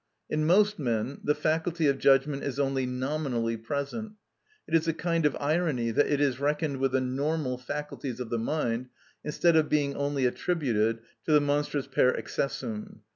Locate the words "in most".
0.31-0.79